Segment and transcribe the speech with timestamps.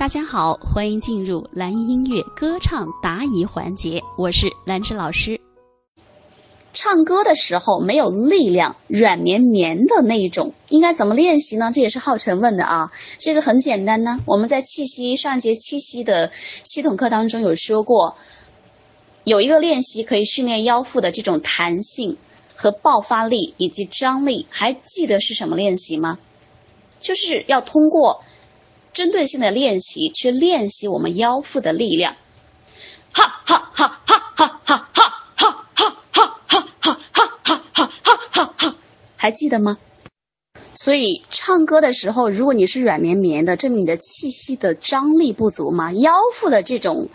[0.00, 5.38] 大家好，欢迎进入蓝音乐歌唱答疑环节，我是兰芝老师。
[6.72, 11.70] 唱歌的时候没有力量，软绵绵的那一种，应该怎么练习呢？
[11.70, 12.86] 这也是浩辰问的啊。
[13.18, 16.30] 这个很简单呢，我们在气息上节气息的
[16.64, 18.16] 系统课当中有说过，
[19.24, 22.16] 有一个练习可以训练腰腹的这种弹性
[22.56, 26.16] 和爆发力以及张力，还记得是什么练习吗？
[27.00, 28.22] 就是要通过。
[28.92, 32.16] 针对性的练习，去练习我们腰腹的力量。
[33.12, 38.76] 哈哈哈哈哈哈哈哈哈哈哈哈哈哈哈哈哈，
[39.16, 39.78] 还记得吗？
[40.74, 47.08] 所以唱歌的时候，如果你是软绵绵的，证明你的气息的张力不足嘛，腰腹的这种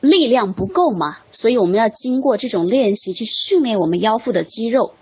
[0.00, 1.18] 力量不够嘛。
[1.30, 4.94] 所以我们要经过这种练习，去训练我们腰腹的肌肉，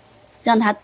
[0.43, 0.77] 让它。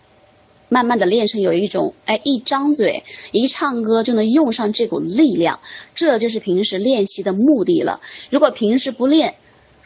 [0.70, 5.60] 慢慢的练成有一种，哎，一张嘴一唱歌就能用上这股力量，
[5.94, 8.00] 这就是平时练习的目的了。
[8.30, 9.34] 如果平时不练，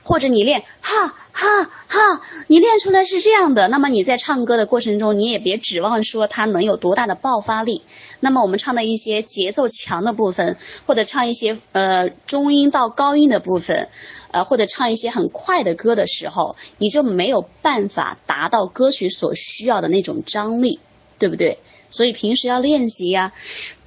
[0.05, 7.83] 或者你练哈哈哈，你练出来是这样的，那么你在唱歌的过程中，你也别指望说它能有多大的爆发力。
[8.21, 13.89] 那么我们唱的一些节奏强的部分，或者唱一些呃中音到高音的部分。
[14.31, 20.81] 呃，或者唱一些很快的歌的时候，你就没有办法达到歌曲所需要的那种张力，
[21.21, 21.61] 对不对？
[21.89, 23.33] 所以平时要练习呀。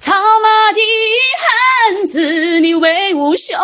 [0.00, 0.80] 套马的
[1.98, 3.58] 汉子，你威武雄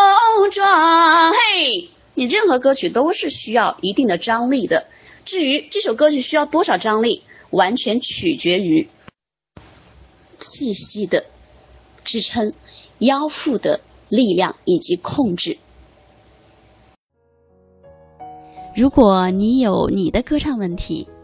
[0.51, 4.87] 壮，嘿，你任何歌曲都是需要一定的张力的。
[5.25, 8.89] 至于这首歌曲需要多少张力，完全取决于
[10.39, 11.25] 气息的
[12.05, 12.53] 支撑、
[12.99, 15.59] 腰腹的力量以及控制。
[18.77, 21.09] 如果你有你的歌唱问题，